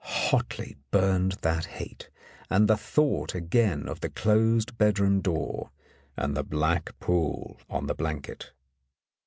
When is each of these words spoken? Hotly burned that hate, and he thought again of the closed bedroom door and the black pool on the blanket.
Hotly 0.31 0.77
burned 0.89 1.33
that 1.43 1.65
hate, 1.77 2.09
and 2.49 2.67
he 2.67 2.75
thought 2.75 3.35
again 3.35 3.87
of 3.87 3.99
the 3.99 4.09
closed 4.09 4.75
bedroom 4.79 5.21
door 5.21 5.69
and 6.17 6.35
the 6.35 6.41
black 6.41 6.97
pool 6.99 7.59
on 7.69 7.85
the 7.85 7.93
blanket. 7.93 8.51